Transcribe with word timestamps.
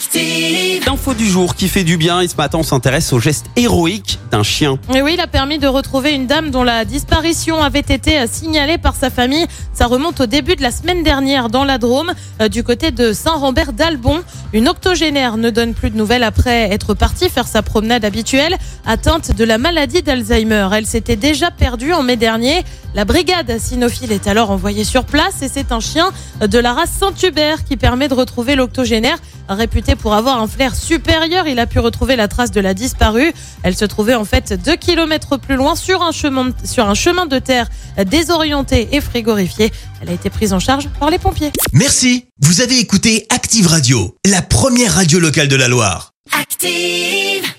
Active. 0.00 0.82
L'info 0.86 1.12
du 1.12 1.26
jour 1.26 1.54
qui 1.54 1.68
fait 1.68 1.84
du 1.84 1.98
bien 1.98 2.22
et 2.22 2.28
ce 2.28 2.34
matin 2.34 2.56
on 2.56 2.62
s'intéresse 2.62 3.12
au 3.12 3.20
geste 3.20 3.44
héroïque 3.54 4.18
d'un 4.30 4.42
chien. 4.42 4.78
Et 4.94 5.02
oui, 5.02 5.12
il 5.14 5.20
a 5.20 5.26
permis 5.26 5.58
de 5.58 5.66
retrouver 5.66 6.12
une 6.12 6.26
dame 6.26 6.50
dont 6.50 6.62
la 6.62 6.86
disparition 6.86 7.62
avait 7.62 7.80
été 7.80 8.26
signalée 8.26 8.78
par 8.78 8.94
sa 8.96 9.10
famille. 9.10 9.46
Ça 9.74 9.86
remonte 9.86 10.18
au 10.20 10.26
début 10.26 10.56
de 10.56 10.62
la 10.62 10.70
semaine 10.70 11.02
dernière 11.02 11.50
dans 11.50 11.64
la 11.64 11.76
Drôme, 11.76 12.14
euh, 12.40 12.48
du 12.48 12.64
côté 12.64 12.92
de 12.92 13.12
Saint-Rambert 13.12 13.74
d'Albon. 13.74 14.22
Une 14.54 14.68
octogénaire 14.68 15.36
ne 15.36 15.50
donne 15.50 15.74
plus 15.74 15.90
de 15.90 15.96
nouvelles 15.96 16.22
après 16.22 16.72
être 16.72 16.94
partie 16.94 17.28
faire 17.28 17.46
sa 17.46 17.60
promenade 17.60 18.04
habituelle, 18.04 18.56
atteinte 18.86 19.36
de 19.36 19.44
la 19.44 19.58
maladie 19.58 20.02
d'Alzheimer. 20.02 20.68
Elle 20.72 20.86
s'était 20.86 21.16
déjà 21.16 21.50
perdue 21.50 21.92
en 21.92 22.02
mai 22.02 22.16
dernier. 22.16 22.64
La 22.94 23.04
brigade 23.04 23.58
cynophile 23.58 24.12
est 24.12 24.26
alors 24.26 24.50
envoyée 24.50 24.84
sur 24.84 25.04
place 25.04 25.42
et 25.42 25.48
c'est 25.48 25.72
un 25.72 25.78
chien 25.78 26.10
de 26.40 26.58
la 26.58 26.72
race 26.72 26.90
Saint-Hubert 26.98 27.64
qui 27.64 27.76
permet 27.76 28.08
de 28.08 28.14
retrouver 28.14 28.56
l'octogénaire. 28.56 29.18
Réputé 29.48 29.89
pour 29.96 30.14
avoir 30.14 30.40
un 30.40 30.46
flair 30.46 30.74
supérieur, 30.74 31.46
il 31.46 31.58
a 31.58 31.66
pu 31.66 31.78
retrouver 31.78 32.16
la 32.16 32.28
trace 32.28 32.50
de 32.50 32.60
la 32.60 32.74
disparue. 32.74 33.32
Elle 33.62 33.76
se 33.76 33.84
trouvait 33.84 34.14
en 34.14 34.24
fait 34.24 34.52
deux 34.52 34.76
kilomètres 34.76 35.36
plus 35.38 35.56
loin 35.56 35.74
sur 35.74 36.02
un 36.02 36.12
chemin, 36.12 36.50
sur 36.64 36.88
un 36.88 36.94
chemin 36.94 37.26
de 37.26 37.38
terre 37.38 37.68
désorienté 38.06 38.88
et 38.92 39.00
frigorifié. 39.00 39.72
Elle 40.02 40.10
a 40.10 40.12
été 40.12 40.30
prise 40.30 40.52
en 40.52 40.60
charge 40.60 40.88
par 40.98 41.10
les 41.10 41.18
pompiers. 41.18 41.52
Merci, 41.72 42.26
vous 42.40 42.60
avez 42.60 42.78
écouté 42.78 43.26
Active 43.30 43.66
Radio, 43.66 44.16
la 44.24 44.42
première 44.42 44.94
radio 44.94 45.18
locale 45.18 45.48
de 45.48 45.56
la 45.56 45.68
Loire. 45.68 46.12
Active. 46.38 47.50